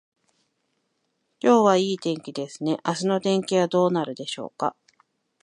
[1.39, 2.79] 今日はいい天気ですね。
[2.83, 4.75] 明日の天気はどうなるでしょうか。